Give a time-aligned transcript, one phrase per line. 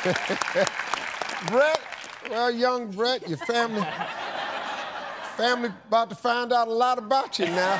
[1.48, 1.80] Brett,
[2.30, 3.86] well, young Brett, your family,
[5.36, 7.76] family about to find out a lot about you now.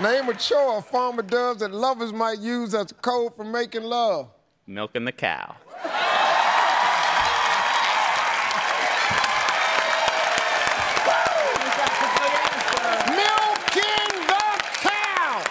[0.00, 3.82] Name a chore a farmer does that lovers might use as a code for making
[3.82, 4.30] love.
[4.66, 5.54] Milking the cow.
[13.06, 15.44] Milking the cow.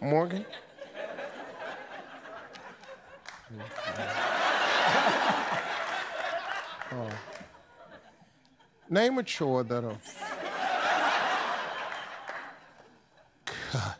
[0.00, 0.44] Morgan?
[6.92, 7.10] Oh.
[8.88, 9.98] Name a chore that'll.
[13.72, 13.94] God.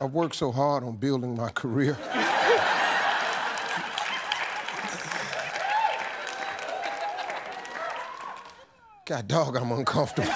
[0.00, 1.96] I've worked so hard on building my career.
[9.06, 10.28] God dog, I'm uncomfortable.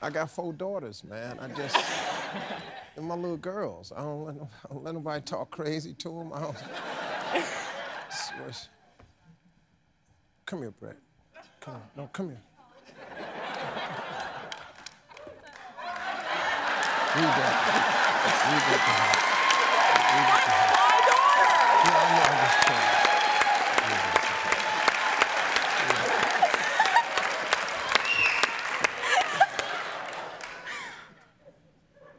[0.00, 1.38] I got four daughters, man.
[1.40, 1.76] I just,
[2.94, 3.92] they're my little girls.
[3.94, 6.32] I don't let, I don't let nobody talk crazy to them.
[6.32, 6.56] I don't.
[10.46, 10.96] Come here, Brett.
[11.60, 11.82] Come on.
[11.96, 12.40] No, come here.
[17.14, 17.54] Read that.
[18.50, 19.10] Read that to her.
[20.14, 20.66] Read it to her.
[21.84, 22.90] Yeah, I know, I'm just kidding.
[23.86, 24.50] Read that to her.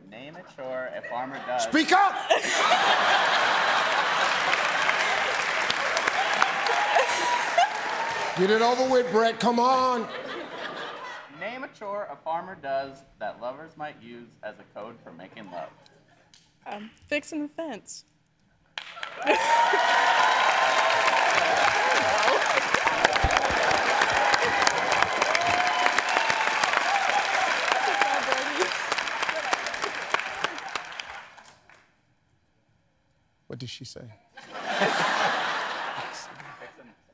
[0.10, 1.64] Name a chore a farmer does.
[1.64, 2.16] Speak up!
[8.40, 9.42] Get it over with, Brett.
[9.42, 10.08] Come on.
[11.40, 15.52] Name a chore a farmer does that lovers might use as a code for making
[15.52, 15.70] love.
[16.66, 18.06] Um, fixing the fence.
[33.48, 34.02] What did she say?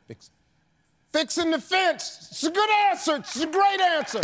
[0.08, 0.32] Fix.
[1.12, 2.30] Fixing the fence.
[2.32, 3.18] It's a good answer.
[3.18, 4.22] It's a great answer.